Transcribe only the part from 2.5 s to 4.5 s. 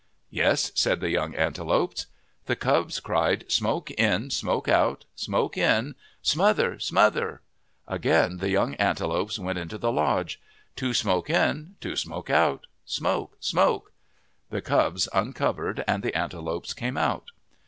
cubs cried:" Smoke in,